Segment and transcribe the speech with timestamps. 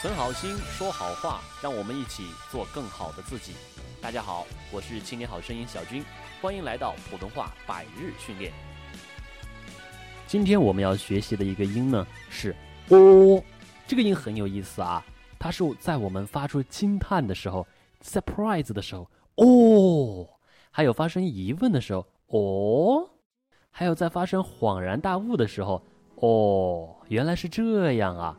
[0.00, 3.52] 存好心，说好话，让我们一起做更好的自己。
[4.00, 6.02] 大家好，我是青年好声音小军，
[6.40, 8.50] 欢迎来到普通话百日训练。
[10.26, 12.56] 今天我们要学习的一个音呢是
[12.88, 13.44] “哦”，
[13.86, 15.04] 这个音很有意思啊，
[15.38, 17.66] 它是在我们发出惊叹的时候、
[18.02, 20.26] surprise 的时候“哦”，
[20.72, 23.06] 还有发生疑问的时候“哦”，
[23.70, 25.82] 还有在发生恍然大悟的时候
[26.16, 28.34] “哦”，原来是这样啊！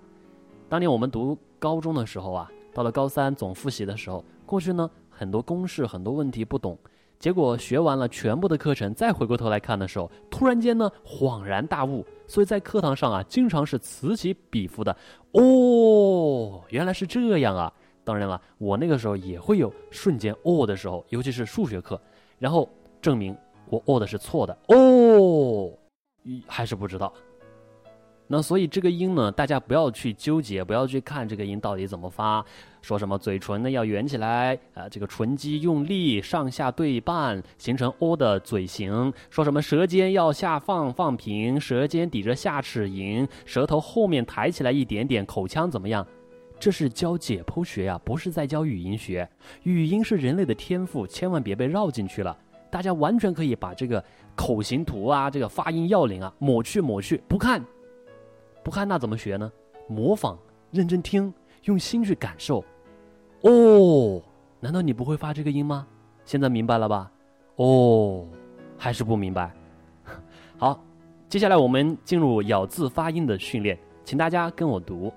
[0.67, 1.37] 当年我们读。
[1.61, 6.75] 高中的时候啊，到了高三总复习的时候，过去呢很多公式很多问题不懂，
[7.19, 14.91] 结果学完了全部的课程，再回过头来看的时候，突然间呢恍然大悟，所以在课堂上啊，经常是此起彼伏的。
[15.33, 17.71] 哦，原来是这样啊！
[18.03, 22.01] 当然了，我那个时候也会有瞬间哦的时候，尤其是数学课，
[22.39, 22.67] 然后
[22.99, 23.37] 证明
[23.69, 24.57] 我哦的是错的。
[24.69, 25.71] 哦，
[26.47, 27.13] 还是不知道。
[28.31, 32.43] 那所以这个音呢，大家不要去纠结，不要去看这个音到底怎么发。
[32.81, 39.11] 说什么嘴唇呢要圆起来啊，这个唇肌用力上下对半，形成 O 的嘴型。
[39.29, 46.07] 说什么舌尖要下放放平，舌尖抵着下齿龈，舌头后面抬起来一点点，口腔怎么样？
[46.57, 49.27] 这是教解剖学呀，不是在教语音学。
[49.63, 52.37] 语音是人类的天赋，千万别被绕进去了。
[52.69, 54.01] 大家完全可以把这个
[54.37, 57.61] 口型图啊，这个发音要领啊抹去抹去，不看。
[58.63, 59.51] 不看那怎么学呢？
[59.87, 60.37] 模仿，
[60.71, 62.63] 认真听，用心去感受。
[63.41, 64.21] 哦，
[64.59, 65.87] 难道你不会发这个音吗？
[66.25, 67.11] 现在明白了吧？
[67.55, 68.25] 哦，
[68.77, 69.51] 还是不明白？
[70.57, 70.83] 好，
[71.27, 75.11] 接下来我们进入咬字发音的训练，请大家跟我读：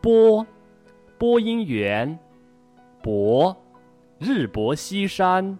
[0.00, 0.44] 波，
[1.16, 2.18] 播音员；
[3.00, 3.56] 薄，
[4.18, 5.56] 日薄西山；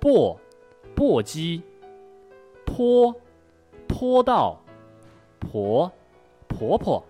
[0.00, 0.36] 簸，
[0.96, 1.60] 簸箕；
[2.64, 3.14] 坡，
[3.86, 4.58] 坡道；
[5.38, 5.92] 婆。
[6.58, 7.04] 婆婆，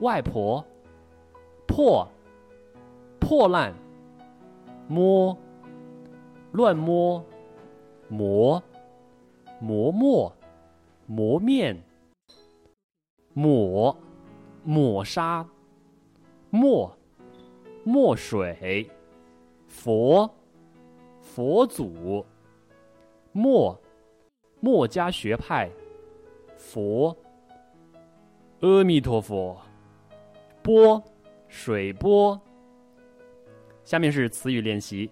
[0.00, 0.64] 外婆，
[1.68, 2.08] 破，
[3.20, 3.72] 破烂，
[4.88, 5.38] 摸，
[6.50, 7.24] 乱摸，
[8.08, 8.60] 磨，
[9.60, 10.32] 磨墨，
[11.06, 11.80] 磨面，
[13.32, 13.96] 抹，
[14.64, 15.46] 抹杀，
[16.50, 16.92] 墨，
[17.84, 18.90] 墨水，
[19.68, 20.28] 佛，
[21.20, 22.26] 佛祖，
[23.30, 23.80] 墨，
[24.58, 25.70] 墨家学派，
[26.56, 27.16] 佛。
[28.60, 29.58] 阿弥陀佛，
[30.62, 31.02] 波，
[31.48, 32.38] 水波。
[33.84, 35.10] 下面是词语练习：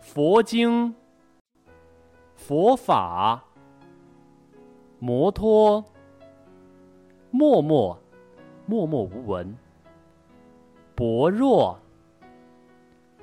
[0.00, 0.94] 佛经、
[2.34, 3.44] 佛法、
[4.98, 5.84] 摩托、
[7.30, 7.98] 默默、
[8.64, 9.54] 默默无闻、
[10.94, 11.78] 薄弱、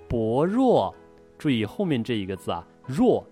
[0.07, 0.93] 薄弱。
[1.39, 3.25] 注意后面这一个字啊，弱。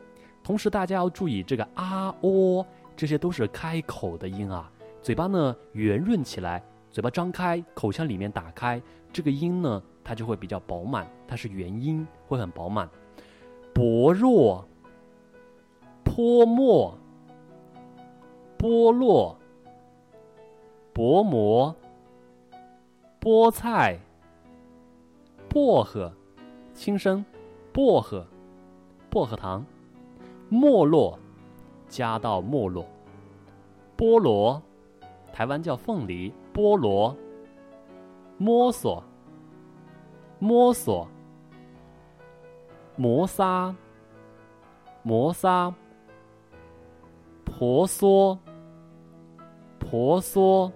[0.44, 2.66] 同时大家要注意这个啊、哦，
[2.96, 4.72] 这些都是开口的音啊。
[5.02, 8.80] 嘴巴呢圆润起来，嘴巴张开，口腔里面打开，
[9.12, 12.88] 这个音呢它就会比较饱满，它是元音，会很饱满。
[13.74, 14.64] 薄弱、
[16.04, 16.96] 泼墨、
[18.60, 19.36] 剥落、
[20.94, 21.76] 薄膜、
[23.20, 23.98] 菠菜、
[25.50, 26.14] 薄荷，
[26.76, 27.26] 轻声，
[27.74, 28.28] 薄荷，
[29.10, 29.66] 薄荷糖，
[30.48, 31.18] 没落，
[31.90, 32.86] 加到没落，
[33.98, 34.62] 菠萝。
[35.34, 37.16] 台湾叫凤梨、菠萝、
[38.38, 39.02] 摸索、
[40.40, 41.08] 摸索、
[42.98, 43.74] 摩擦、
[45.04, 45.74] 摩擦、
[47.46, 48.38] 婆娑、
[49.80, 50.72] 婆娑、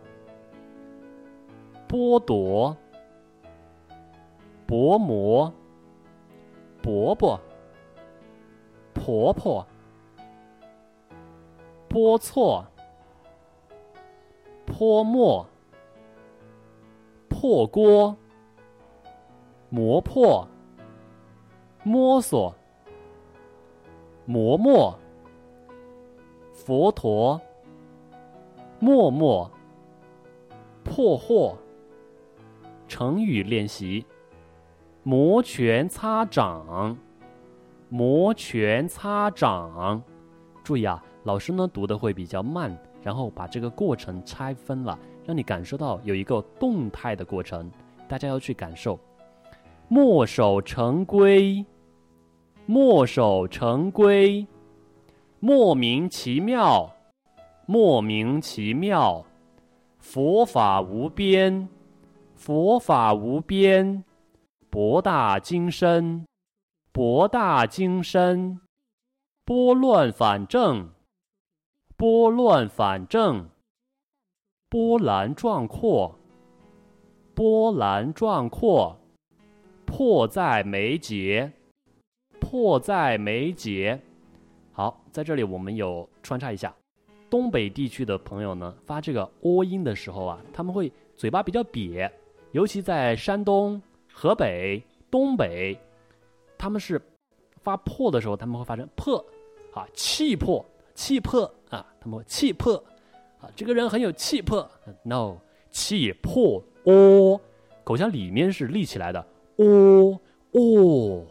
[1.88, 2.76] 剥夺、
[4.66, 5.54] 薄膜、
[6.82, 7.40] 伯伯、
[8.94, 9.68] 婆婆、
[11.90, 12.66] 波错。
[14.66, 15.48] 泼墨、
[17.30, 18.16] 破锅、
[19.70, 20.48] 磨破、
[21.84, 22.54] 摸索、
[24.26, 24.98] 磨墨、
[26.52, 27.40] 佛陀、
[28.80, 29.50] 默默、
[30.84, 31.58] 破获。
[32.88, 34.06] 成语练习：
[35.04, 36.98] 摩拳擦掌。
[37.90, 40.02] 摩拳擦掌。
[40.64, 42.76] 注意啊，老师呢读的会比较慢。
[43.06, 44.98] 然后把这个过程拆分了，
[45.28, 47.70] 让你感受到有一个动态的过程，
[48.08, 49.00] 大家要去感受。
[49.88, 51.64] 墨守成规，
[52.66, 54.48] 墨守成规，
[55.40, 56.92] 莫名其妙，
[57.68, 59.24] 莫名其妙，
[60.00, 61.70] 佛法无边，
[62.34, 64.04] 佛法无边，
[64.72, 66.26] 博大精深，
[66.92, 68.60] 博大精深，
[69.46, 70.90] 拨乱反正。
[71.98, 73.50] 拨乱反正，
[74.70, 76.14] 波澜壮阔，
[77.34, 78.98] 波澜壮阔，
[79.86, 81.50] 迫在眉睫，
[82.42, 83.98] 迫在眉睫。
[84.74, 86.76] 好，在这里我们有穿插一下，
[87.30, 92.12] 东北地区的朋友呢，发这个 o 音的时候啊，他们会嘴巴比较瘪，
[92.52, 93.82] 尤其在山东、
[94.12, 95.80] 河北、东北，
[96.58, 97.02] 他们是
[97.64, 99.26] 发破的时候，他们会发成破，
[99.74, 100.64] 啊，气魄，
[100.96, 102.84] 气魄啊，他们会气魄
[103.40, 103.52] 啊。
[103.56, 104.68] 这个人很有气魄
[105.04, 105.38] ，no，
[105.70, 107.40] 气魄哦，
[107.84, 109.20] 口腔里面是立起来的
[109.58, 110.20] 哦
[110.52, 111.26] 哦，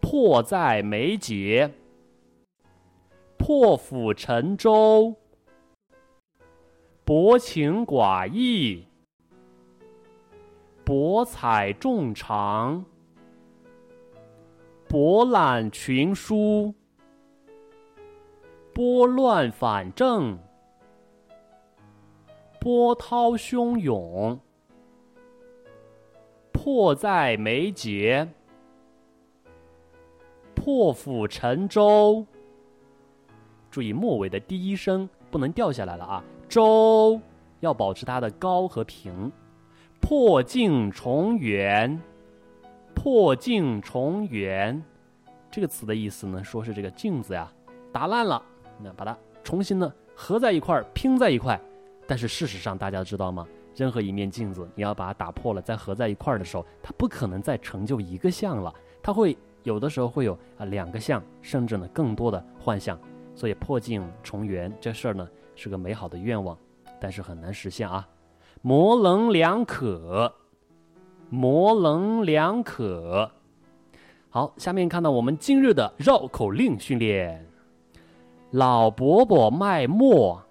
[0.00, 1.72] 迫在眉睫，
[3.38, 5.14] 破釜沉舟，
[7.04, 8.84] 薄情寡义，
[10.84, 12.84] 博采众长，
[14.86, 16.74] 博览群书，
[18.78, 20.38] 拨乱反正。
[22.60, 24.38] 波涛汹涌，
[26.52, 28.28] 迫在眉睫，
[30.54, 32.24] 破釜沉舟。
[33.68, 36.24] 注意末尾的第一声不能掉下来了啊！
[36.48, 37.20] 舟
[37.58, 39.32] 要保持它的高和平。
[40.00, 42.00] 破镜重圆，
[42.94, 44.80] 破镜重圆，
[45.50, 47.52] 这个词的意思呢，说是这个镜子呀
[47.92, 48.40] 打烂了，
[48.82, 51.60] 那把它重新呢合在一块儿，拼在一块。
[52.06, 53.46] 但是事实上，大家知道吗？
[53.76, 62.98] 任何一面镜子，你要把它打破了，再合在一块儿的时候，它不可能再成就一个像了，它会有的时候会有啊两个像，甚至呢更多的幻象。
[63.34, 66.58] 所以破镜重圆这事儿呢是个美好的愿望，
[66.98, 68.08] 但是很难实现啊，
[68.62, 70.34] 模棱两可，
[71.30, 73.30] 模棱两可。
[74.28, 77.46] 好，下面看到我们今日的绕口令训练，
[78.50, 80.42] 老伯伯卖馍。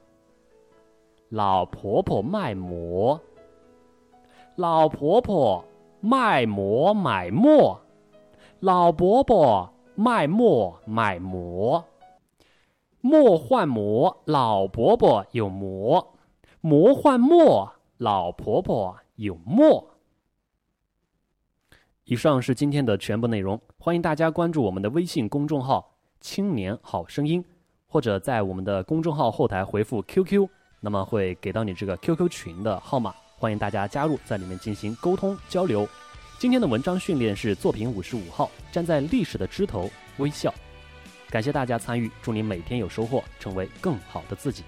[1.29, 3.19] 老婆婆卖馍，
[4.55, 5.65] 老婆婆
[5.99, 7.81] 卖馍买馍，
[8.61, 11.83] 老伯伯卖馍买馍，
[13.01, 16.13] 馍换馍，老伯伯有馍；
[16.61, 19.85] 馍换馍，老婆婆有馍。
[22.05, 27.44] 以上是今天的全部内容，欢迎大家关注我们的微信公众号“青年好声音”，
[27.87, 30.47] 或者在我们的公众号后台回复 “QQ”。
[30.79, 35.87] 那么会给到你这个 QQ 群的号码，欢迎大家加入，在里面进行沟通交流。
[36.37, 40.53] 今天的文章训练是作品五十五号，站在历史的枝头微笑。
[41.31, 44.63] 感谢大家参与，祝你每天有收获，成为更好的自己。